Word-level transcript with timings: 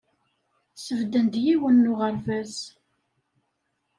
Sbedden-d 0.75 1.35
yiwen 1.45 1.75
n 1.85 1.89
uɣerbaz. 1.91 2.55